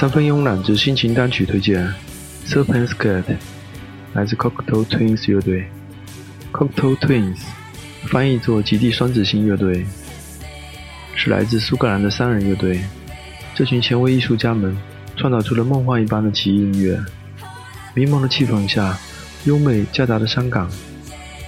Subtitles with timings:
[0.00, 1.86] 三分慵懒之心情单曲推荐，
[2.48, 3.22] 《Serpent's Gate》
[4.14, 5.66] 来自 Cocktail Twins 乐队。
[6.50, 7.36] Cocktail Twins
[8.06, 9.84] 翻译作极地双子星乐队，
[11.14, 12.80] 是来自苏格兰的三人乐队。
[13.54, 14.74] 这群前卫艺术家们
[15.18, 16.98] 创造出了梦幻一般的奇异音乐。
[17.92, 18.98] 迷蒙的气氛下，
[19.44, 20.66] 优美夹杂的伤感，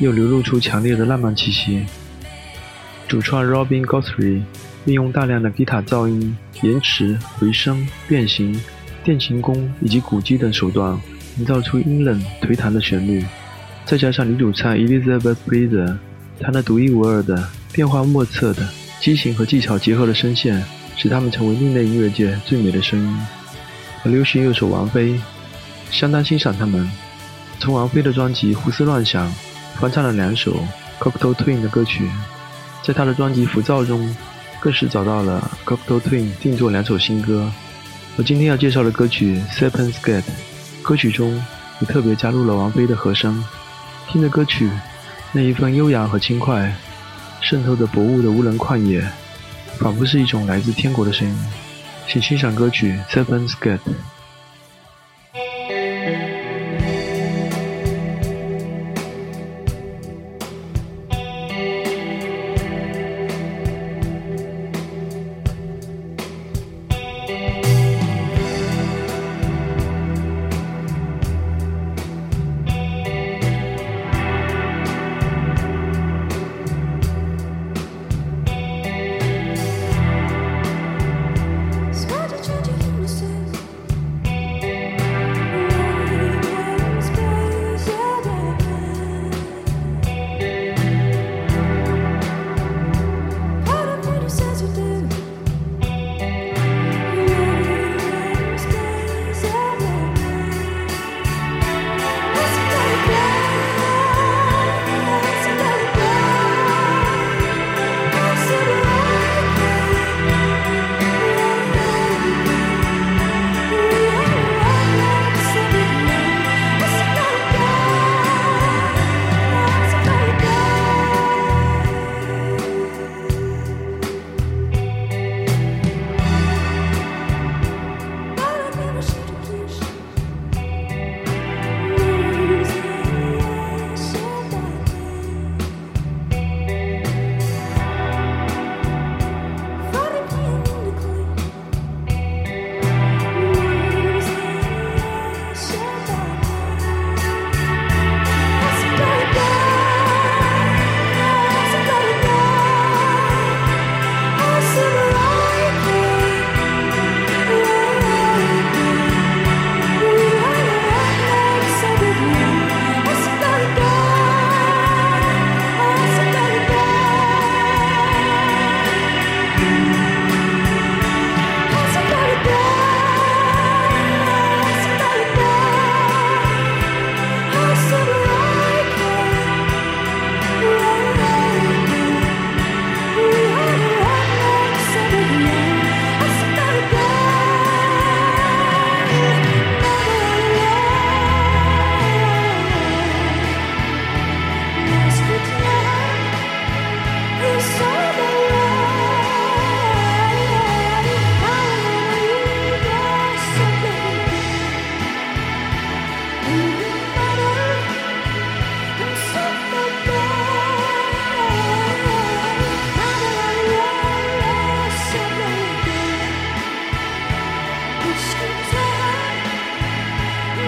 [0.00, 1.84] 又流露出强烈的浪漫气息。
[3.08, 4.42] 主创 Robin Guthrie。
[4.84, 8.58] 运用大量的吉他噪音、延迟、回声、变形、
[9.04, 10.98] 电琴弓以及鼓机等手段，
[11.36, 13.22] 营造出阴冷颓唐的旋律。
[13.84, 15.96] 再加上女主唱 Elizabeth Fraser，
[16.40, 18.66] 她那独一无二的、变化莫测的、
[19.00, 20.62] 激情和技巧结合的声线，
[20.96, 23.18] 使他们成为另类音乐界最美的声音。
[24.04, 25.20] 而流行乐手王菲，
[25.90, 26.88] 相当欣赏他们。
[27.58, 29.28] 从王菲的专辑《胡思乱想》
[29.78, 30.64] 翻唱了两首
[30.98, 32.08] Cocteau Twin 的歌曲，
[32.88, 34.16] 在他的专辑《浮躁》中。
[34.60, 37.48] 更是找到了 Cocteau Twin 定做两首新歌。
[38.16, 40.22] 我今天要介绍的歌曲《Serpent's Gate》，
[40.82, 41.40] 歌曲中
[41.80, 43.40] 也特别加入了王菲的和声。
[44.08, 44.68] 听着歌曲，
[45.30, 46.74] 那一份悠扬和轻快，
[47.40, 49.08] 渗透着薄雾的无人旷野，
[49.78, 51.38] 仿佛是一种来自天国的声音。
[52.08, 53.78] 请欣赏歌曲《Serpent's Gate》。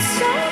[0.00, 0.43] So.